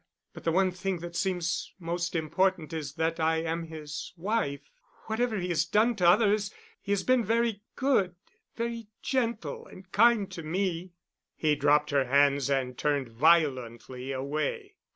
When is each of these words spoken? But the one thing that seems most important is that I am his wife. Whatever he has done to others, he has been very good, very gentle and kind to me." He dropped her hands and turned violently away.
But 0.33 0.45
the 0.45 0.51
one 0.51 0.71
thing 0.71 0.97
that 1.01 1.15
seems 1.15 1.75
most 1.79 2.15
important 2.15 2.73
is 2.73 2.93
that 2.93 3.19
I 3.19 3.43
am 3.43 3.65
his 3.67 4.13
wife. 4.17 4.71
Whatever 5.05 5.37
he 5.37 5.49
has 5.49 5.63
done 5.63 5.95
to 5.97 6.07
others, 6.09 6.51
he 6.81 6.91
has 6.91 7.03
been 7.03 7.23
very 7.23 7.61
good, 7.75 8.15
very 8.55 8.87
gentle 9.03 9.67
and 9.67 9.91
kind 9.91 10.31
to 10.31 10.41
me." 10.41 10.89
He 11.35 11.55
dropped 11.55 11.91
her 11.91 12.05
hands 12.05 12.49
and 12.49 12.75
turned 12.75 13.09
violently 13.09 14.11
away. 14.11 14.73